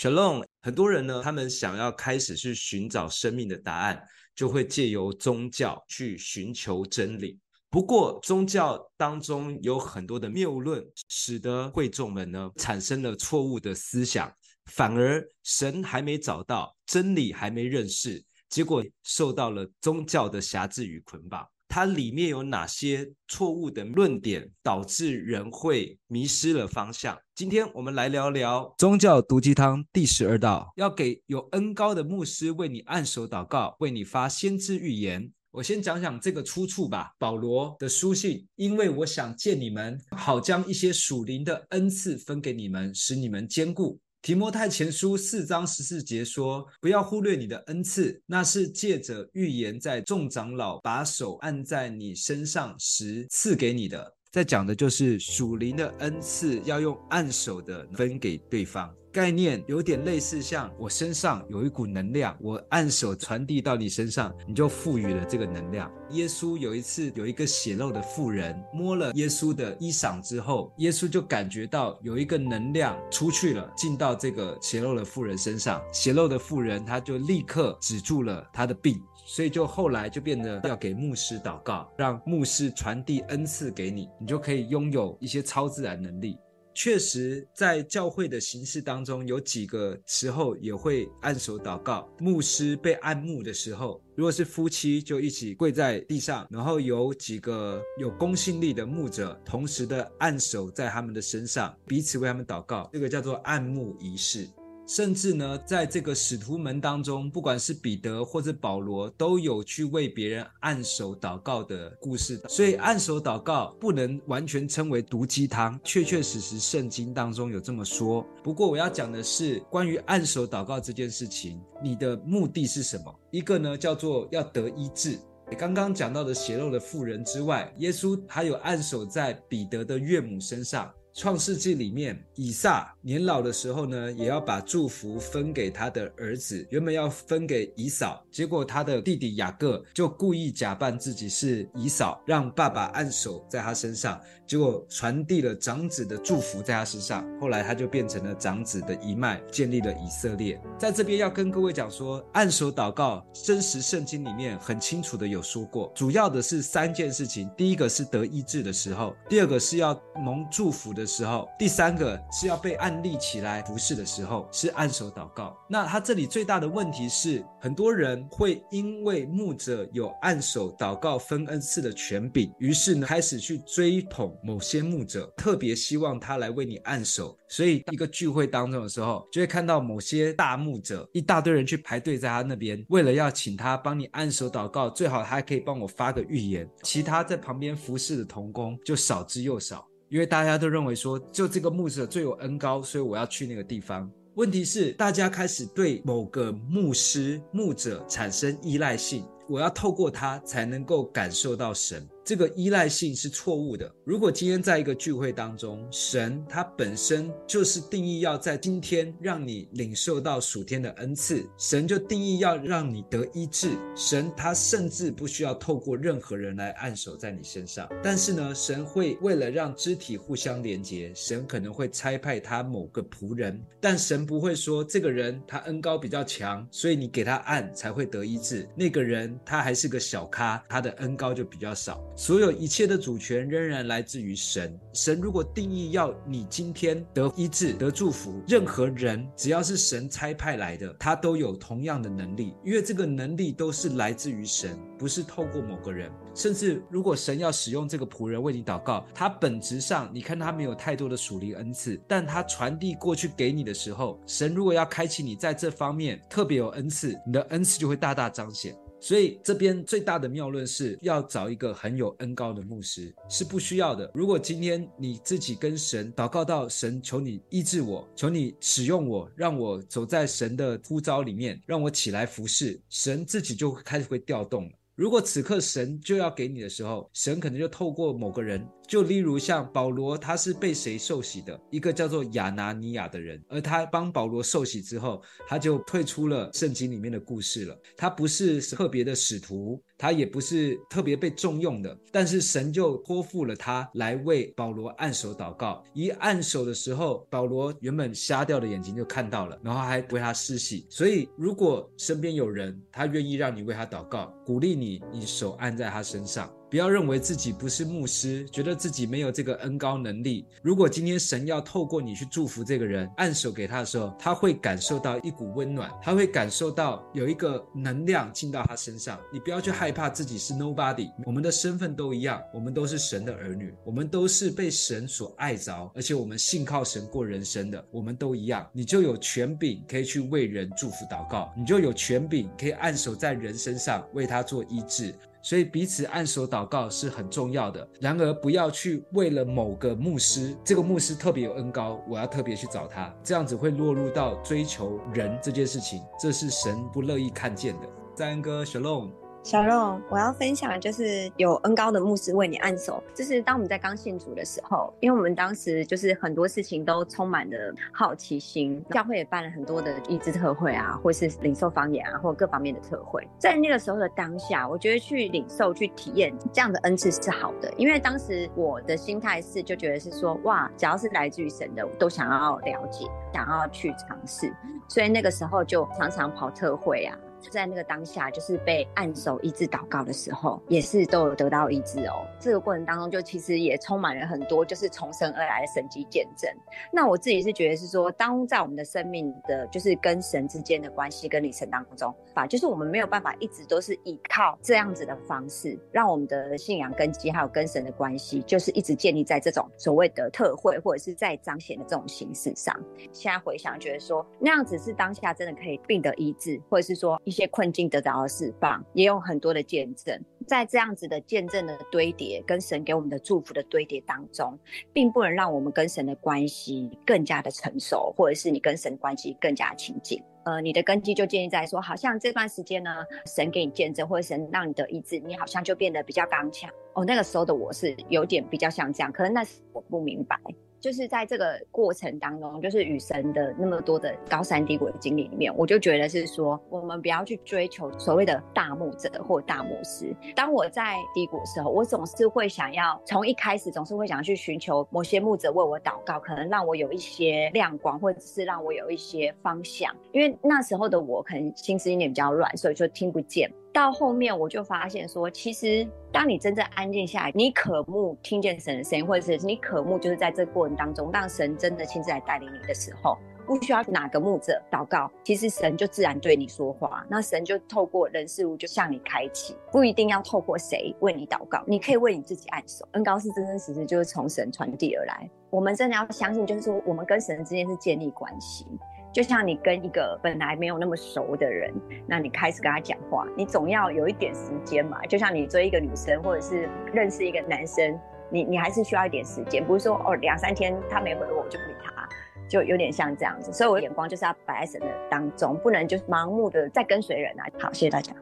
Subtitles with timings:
[0.00, 4.00] Shalom，很多人呢，他们想要开始去寻找生命的答案，
[4.32, 7.36] 就会借由宗教去寻求真理。
[7.68, 14.32] 不过，宗教当中有很多的谬论，使得会众们呢产生了错误的思想，
[14.66, 21.44] 反而神还没找到，真理还没认识，结果受到了宗教的辖制与捆绑。
[21.78, 27.16] 它里面有哪些错误的论点，导致人会迷失了方向？
[27.36, 35.32] 今天我们来聊聊宗教毒鸡汤第十二道，要给有恩高的牧师为你按手祷告，为你发先知预言。
[35.52, 37.12] 我先讲讲这个出处吧。
[37.16, 44.00] 保罗的书信，因为我想见你们，好将一些属灵的恩赐分给你们，使你们坚固。
[44.28, 58.94] 提摩太前书四章十四节说：“不要忽略你的恩赐，那是借着预言，在众长老把手按在你身上时赐给你的。”在讲的就是属灵的恩赐，要用按手的分给对方。
[59.12, 65.90] 概念有点类似，像我身上有一股能量，我按手传递到你身上，你就赋予了这个能量。
[66.10, 86.38] 耶稣有一次有一个血漏的妇人摸了耶稣的衣裳之后，耶稣就感觉到有一个能量出去了，进到这个血漏的妇人身上，血漏的妇人他就立刻止住了他的病，所以就后来就变得要给牧师祷告，让牧师传递恩赐给你，你就可以拥有一些超自然能力。
[86.80, 92.08] 确实，在教会的形式当中，有几个时候也会按手祷告。
[92.20, 102.88] 牧师被按牧的时候，如果是夫妻，就一起跪在地上，然后有几个有公信力的牧者，同时的按手在他们的身上，彼此为他们祷告。
[102.92, 104.48] 这个叫做按牧仪式。
[104.88, 112.40] 甚至呢，在这个使徒们当中，不管是彼得或者保罗，都有去为别人按手祷告的故事。
[112.48, 118.26] 所以，按手祷告不能完全称为毒鸡汤，确确实实圣经当中有这么说。
[118.42, 123.14] 不过，我要讲的是关于按手祷告这件事情，你的目的是什么？
[123.30, 125.18] 一个呢，叫做要得医治。
[125.58, 130.90] 刚刚讲到的血肉的妇人之外，耶稣还有按手在彼得的岳母身上。
[131.18, 150.60] 创世纪里面，以撒年老的时候呢，也要把祝福分给他的儿子，原本要分给以扫，结果他的弟弟雅各就故意假扮自己是以扫，让爸爸按手在他身上，结果传递了长子的祝福在他身上，后来他就变成了长子的一脉，建立了以色列。
[150.78, 165.56] 在这边要跟各位讲说，按手祷告，真实圣经里面很清楚的有说过，主要的是三件事情，第一个是得医治的时候，第二个是要蒙祝福的时候，第三个是要被按立起来服侍的时候，是按手祷告。
[165.68, 177.36] 那他这里最大的问题是，很多人会因为牧者有按手祷告分恩赐的权柄，于是呢开始去追捧某些牧者，特别希望他来为你按手。
[177.48, 186.68] 所以一个聚会当中的时候，就会看到某些大牧者，一大堆人去排队在他那边，为了要请他帮你按手祷告，最好他还可以帮我发个预言。
[186.82, 189.87] 其他在旁边服侍的童工就少之又少。
[190.08, 194.10] 因为大家都认为说，就这个牧者最有恩高，所以我要去那个地方。
[194.34, 202.08] 问题是，大家开始对某个牧师、牧者产生依赖性，我要透过他才能够感受到神。
[202.28, 203.90] 这个依赖性是错误的。
[204.04, 213.70] 如果今天在一个聚会当中，神他本身就是定义要在今天让你领受到属天的恩赐，神就定义要让你得医治。
[213.96, 228.68] 神他甚至不需要透过任何人来按手在你身上，但是呢，神会为了让肢体互相连接，神可能会差派他某个仆人，但神不会说这个人他恩高比较强，所以你给他按才会得医治。
[228.76, 231.98] 那个人他还是个小咖，他的恩高就比较少。
[232.18, 234.76] 所有一切的主权仍然来自于神。
[234.92, 246.10] 神如果定义要你今天得医治、得祝福，任何人只要是神差派来的，他都有同样的能力，因为这个能力都是来自于神，不是透过某个人。
[246.34, 258.74] 甚至如果神要使用这个仆人为你祷告，他本质上你看他没有太多的属灵恩赐，但他传递过去给你的时候，神如果要开启你在这方面特别有恩赐，你的恩赐就会大大彰显。
[259.00, 264.10] 所以这边最大的谬论是要找一个很有恩高的牧师，是不需要的。
[264.12, 274.70] 如果今天你自己跟神祷告到神，求你医治我，求你使用我，让我走在神的呼召里面，让我起来服侍，神自己就开始会调动了。
[274.98, 281.56] 如果此刻神就要给你的时候，神可能就透过某个人，就例如像保罗，他是被谁受洗的？
[281.70, 287.80] 一个叫做亚拿尼亚的人，而他帮保罗受洗之后，他就退出了圣经里面的故事了。
[287.96, 295.82] 他不是特别的使徒，他也不是特别被重用的，但是神就托付了他来为保罗按手祷告。
[295.92, 300.86] 一按手的时候，保罗原本瞎掉的眼睛就看到了，然后还为他施洗。
[300.88, 306.48] 所以，如果身边有人，他愿意让你为他祷告，鼓励你，你手按在他身上。
[306.70, 310.44] 不要认为自己不是牧师，觉得自己没有这个恩高能力。
[310.60, 319.18] 如果今天神要透过你去祝福这个人，按手给他的时候，他会感受到一股温暖，他会感受到有一个能量进到他身上。
[319.32, 328.68] 你不要去害怕自己是 nobody，我们的身份都一样，我们都是神的儿女，我们都是被神所爱着，而且我们信靠神过人生的，我们都一样。
[328.74, 335.14] 你就有权柄可以去为人祝福祷告，你就有权柄可以按手在人身上为他做医治。
[335.48, 337.88] 所以彼此按手祷告是很重要的。
[337.98, 347.88] 然而，不要去为了某个牧师，这个牧师特别有恩高，我要特别去找他，这样子会落入到追求人这件事情，这是神不乐意看见的。
[348.14, 349.10] 赞恩哥雪龙。
[349.44, 353.02] 小肉，我要分享就是有恩高的牧师为你按手。
[353.14, 363.26] 就是当我们在刚信主的时候，因为我们当时就是很多事情都充满了好奇心，教会也办了很多的医治特会啊，或是领受方言啊，或各方面的特会。
[363.38, 374.52] 在那个时候的当下，我觉得去领受、去体验这样的恩赐是好的，因为当时我的心态是就觉得是说，哇，只要是来自于神的，我都想要了解，想要去尝试，
[374.88, 377.16] 所以那个时候就常常跑特会啊。
[377.40, 382.26] 就在那个当下，就是被按手医治祷告的时候，也是都有得到医治哦。
[382.40, 386.50] 这个过程当中，就其实也充满了很多就是从神而来的神迹见证。
[386.92, 402.74] 那我自己是觉得是说，当在我们的生命的，就是跟神之间的关系跟旅程当中，吧，就是我们没有办法一直都是依靠这样子的方式，让我们的信仰根基还有跟神的关系，就是一直建立在这种所谓的特会或者是在彰显的这种形式上。
[403.12, 407.20] 现在回想，觉得说那样子是当下真的可以病得医治，或者是说。
[407.28, 410.18] 一些困境得到了释放，也有很多的见证。
[410.46, 414.58] 在这样子的见证的堆叠，跟神给我们的祝福的堆叠当中，
[414.94, 420.22] 并不能让我们跟神的关系更加的成熟，或者是你跟神关系更加亲近。
[420.44, 426.70] 呃，你的根基就建立在说，好像这段时间呢，神给你见证，或者神让你的医治，你好像就变得比较刚强。
[426.94, 430.40] 哦，那个时候的我是有点比较像这样，可能那时我不明白。
[430.80, 440.14] 就是在这个过程当中，就是与神的那么多的高山低谷的经历里面，我就觉得是说，我们不要去追求所谓的大牧者或大牧师。
[440.34, 449.94] 当我在低谷的时候，我总是会想要从一开始总是会想去寻求某些牧者为我祷告，可能让我有一些亮光，或者是让我有一些方向。
[450.12, 453.50] 因为那时候的我可能心思有点比较乱，所以就听不见。
[453.78, 463.16] 到后面我就发现说，其实当你真正安静下来，你渴慕听见神的声音，或者是你渴慕就是在这个过程当中，让神真的亲自来带领你的时候，
[463.46, 467.06] 不需要哪个牧者祷告，其实神就自然对你说话。
[467.08, 472.84] 那神就透过人事物就向你开启，不一定要透过谁为你祷告，你可以为你自己按手。
[472.92, 475.30] 恩膏是真真实实就是从神传递而来。
[475.50, 478.66] 我们真的要相信，就是说我们跟神之间是建立关系。
[479.12, 481.72] 就像你跟一个本来没有那么熟的人，
[482.06, 485.00] 那你开始跟他讲话，你总要有一点时间嘛。
[485.06, 487.98] 就像你追一个女生，或者是认识一个男生，
[488.30, 492.08] 你你还是需要一点时间，不是说哦两三天他没回我，我就不理他，
[492.48, 493.52] 就有点像这样子。
[493.52, 497.44] 所以我的眼光就是要摆在神的当中，不能就是盲目的在跟随人啊。
[497.58, 498.12] 好，谢谢大家。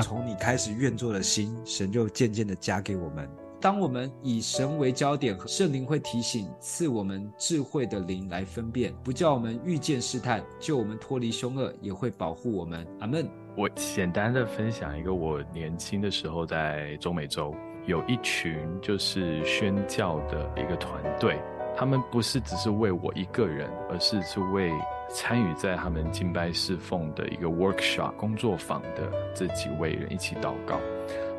[0.00, 3.28] 从你开始愿做的心，神就渐渐的加给我们。
[3.60, 12.86] 当我们以神为焦点，圣灵会提醒，赐我们智慧的灵来分辨，不叫我们遇见试探，救我们脱离凶恶，也会保护我们。
[13.00, 13.28] 阿门。
[13.56, 17.52] 我简单的分享一个，我年轻的时候在中美洲
[17.84, 21.40] 有一群就是宣教的一个团队，
[21.76, 24.72] 他们不是只是为我一个人，而是是为
[25.10, 30.78] 参与在他们敬拜侍奉的一个 workshop 工作坊的这几位人一起祷告。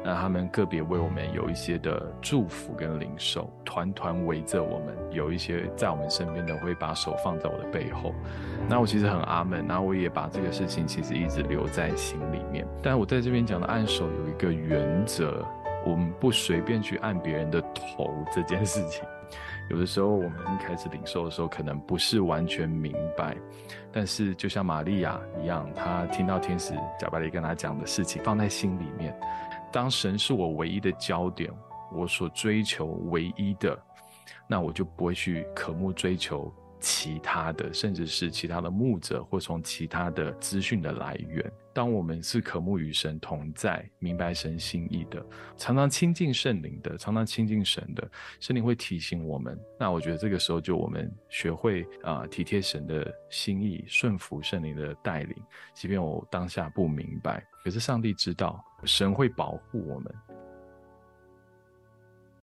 [0.04, 8.14] 那他们个别为我们有一些的祝福跟领受，团团围着我们，有一些在我们身边的会把手放在我的背后。
[8.70, 12.66] 那我其实很阿门，然后我也把这个事情其实一直留在心里面。
[12.82, 15.46] 但我在这边讲的按手有一个原则，
[15.86, 19.04] 我们不随便去按别人的头这件事情。
[19.70, 23.36] 有的时候我们开始领受的时候，可能不是完全明白，
[23.92, 29.14] 但是就像玛利亚一样，她听到天使贾巴里跟她讲的事情，放在心里面。
[29.72, 31.52] 当神是我唯一的焦点，
[31.92, 33.78] 我所追求唯一的，
[34.48, 41.52] 那我就不会去渴慕追求其他的，甚至是其他的牧者，或从其他的资讯的来源。
[41.72, 45.24] 当我们是渴慕与神同在，明白神心意的，
[45.56, 48.10] 常常亲近圣灵的，常常亲近神的，
[48.40, 49.58] 圣灵会提醒我们。
[49.80, 55.36] 那我觉得这个时候就我们学会啊、体贴神的心意，顺服圣灵的带领，
[55.74, 60.14] 即便我当下不明白，可是上帝知道，神会保护我们。